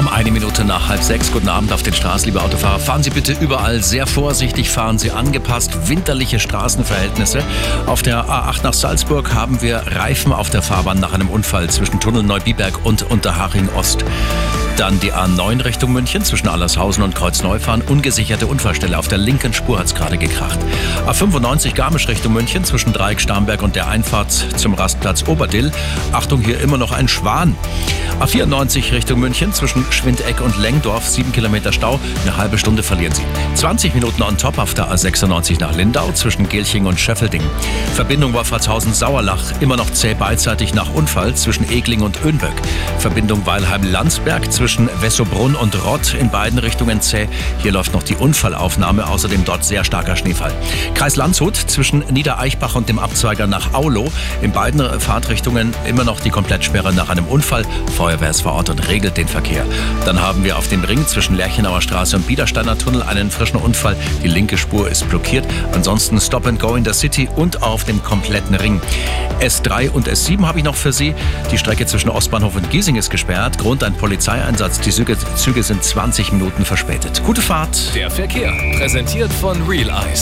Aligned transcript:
Um 0.00 0.08
eine 0.08 0.30
Minute 0.30 0.64
nach 0.64 0.88
halb 0.88 1.02
sechs. 1.02 1.30
Guten 1.30 1.50
Abend 1.50 1.74
auf 1.74 1.82
den 1.82 1.92
Straßen, 1.92 2.24
liebe 2.24 2.40
Autofahrer. 2.42 2.78
Fahren 2.78 3.02
Sie 3.02 3.10
bitte 3.10 3.36
überall 3.38 3.82
sehr 3.82 4.06
vorsichtig, 4.06 4.70
fahren 4.70 4.98
Sie 4.98 5.10
angepasst. 5.10 5.90
Winterliche 5.90 6.40
Straßenverhältnisse. 6.40 7.44
Auf 7.84 8.00
der 8.00 8.24
A8 8.24 8.62
nach 8.62 8.72
Salzburg 8.72 9.34
haben 9.34 9.60
wir 9.60 9.82
Reifen 9.84 10.32
auf 10.32 10.48
der 10.48 10.62
Fahrbahn 10.62 11.00
nach 11.00 11.12
einem 11.12 11.28
Unfall 11.28 11.68
zwischen 11.68 12.00
Tunnel 12.00 12.22
Neubiberg 12.22 12.82
und 12.86 13.10
Unterhaching 13.10 13.68
Ost. 13.76 14.02
Dann 14.78 14.98
die 15.00 15.12
A9 15.12 15.66
Richtung 15.66 15.92
München 15.92 16.24
zwischen 16.24 16.48
Allershausen 16.48 17.02
und 17.02 17.14
Kreuzneufahren. 17.14 17.82
Ungesicherte 17.82 18.46
Unfallstelle. 18.46 18.98
Auf 18.98 19.08
der 19.08 19.18
linken 19.18 19.52
Spur 19.52 19.78
hat 19.78 19.84
es 19.84 19.94
gerade 19.94 20.16
gekracht. 20.16 20.58
A95 21.06 21.74
Garmisch 21.74 22.08
Richtung 22.08 22.32
München 22.32 22.64
zwischen 22.64 22.92
Dreieck 22.92 23.20
Starnberg 23.20 23.62
und 23.62 23.76
der 23.76 23.88
Einfahrt 23.88 24.30
zum 24.30 24.74
Rastplatz 24.74 25.26
Oberdill. 25.26 25.72
Achtung, 26.12 26.40
hier 26.40 26.60
immer 26.60 26.78
noch 26.78 26.92
ein 26.92 27.08
Schwan. 27.08 27.56
A94 28.20 28.92
Richtung 28.92 29.18
München 29.18 29.52
zwischen 29.54 29.84
Schwindeck 29.90 30.40
und 30.42 30.58
Lengdorf. 30.58 31.08
Sieben 31.08 31.32
Kilometer 31.32 31.72
Stau. 31.72 31.98
Eine 32.22 32.36
halbe 32.36 32.58
Stunde 32.58 32.82
verlieren 32.82 33.14
Sie. 33.14 33.24
20 33.54 33.94
Minuten 33.94 34.22
on 34.22 34.36
top 34.36 34.58
auf 34.58 34.74
der 34.74 34.92
A96 34.92 35.58
nach 35.58 35.74
Lindau 35.74 36.12
zwischen 36.12 36.48
Gelching 36.48 36.84
und 36.84 37.00
Schöffelding. 37.00 37.42
Verbindung 37.94 38.34
Wolfratshausen-Sauerlach. 38.34 39.60
Immer 39.60 39.76
noch 39.76 39.90
zäh 39.90 40.14
beidseitig 40.14 40.74
nach 40.74 40.92
Unfall 40.92 41.34
zwischen 41.34 41.70
Egling 41.70 42.02
und 42.02 42.22
Önböck. 42.22 42.52
Verbindung 43.00 43.46
Weilheim-Landsberg 43.46 44.52
zwischen 44.52 44.90
Wessobrunn 45.00 45.54
und 45.54 45.74
Rott 45.86 46.12
in 46.12 46.30
beiden 46.30 46.58
Richtungen 46.58 47.00
zäh. 47.00 47.28
Hier 47.62 47.72
läuft 47.72 47.94
noch 47.94 48.02
die 48.02 48.14
Unfallaufnahme, 48.14 49.08
außerdem 49.08 49.46
dort 49.46 49.64
sehr 49.64 49.84
starker 49.84 50.16
Schneefall. 50.16 50.52
Kreis 50.94 51.16
Landshut 51.16 51.56
zwischen 51.56 52.00
Niedereichbach 52.10 52.74
und 52.74 52.90
dem 52.90 52.98
Abzweiger 52.98 53.46
nach 53.46 53.72
Aulo. 53.72 54.12
In 54.42 54.52
beiden 54.52 55.00
Fahrtrichtungen 55.00 55.72
immer 55.86 56.04
noch 56.04 56.20
die 56.20 56.28
Komplettsperre 56.28 56.92
nach 56.92 57.08
einem 57.08 57.24
Unfall. 57.24 57.64
Feuerwehr 57.96 58.28
ist 58.28 58.42
vor 58.42 58.52
Ort 58.52 58.68
und 58.68 58.86
regelt 58.86 59.16
den 59.16 59.28
Verkehr. 59.28 59.64
Dann 60.04 60.20
haben 60.20 60.44
wir 60.44 60.58
auf 60.58 60.68
dem 60.68 60.84
Ring 60.84 61.06
zwischen 61.06 61.36
Lerchenauer 61.36 61.80
Straße 61.80 62.16
und 62.16 62.26
Biedersteiner 62.26 62.76
Tunnel 62.76 63.02
einen 63.02 63.30
frischen 63.30 63.58
Unfall. 63.58 63.96
Die 64.22 64.28
linke 64.28 64.58
Spur 64.58 64.90
ist 64.90 65.08
blockiert. 65.08 65.46
Ansonsten 65.72 66.20
Stop 66.20 66.46
and 66.46 66.60
Go 66.60 66.74
in 66.74 66.84
der 66.84 66.94
City 66.94 67.30
und 67.34 67.62
auf 67.62 67.84
dem 67.84 68.02
kompletten 68.02 68.56
Ring. 68.56 68.78
S3 69.40 69.88
und 69.88 70.06
S7 70.06 70.46
habe 70.46 70.58
ich 70.58 70.64
noch 70.64 70.74
für 70.74 70.92
Sie. 70.92 71.14
Die 71.50 71.56
Strecke 71.56 71.86
zwischen 71.86 72.10
Ostbahnhof 72.10 72.56
und 72.56 72.68
Giesing 72.70 72.89
ist 72.96 73.10
gesperrt. 73.10 73.58
Grund 73.58 73.84
ein 73.84 73.94
Polizeieinsatz 73.94 74.60
Einsatz. 74.60 74.80
Die 74.80 74.90
Züge, 74.90 75.16
Züge 75.36 75.62
sind 75.62 75.82
20 75.82 76.32
Minuten 76.32 76.64
verspätet. 76.64 77.22
Gute 77.24 77.40
Fahrt. 77.40 77.94
Der 77.94 78.10
Verkehr. 78.10 78.52
Präsentiert 78.76 79.32
von 79.32 79.60
Real 79.66 79.88
Eyes. 79.88 80.18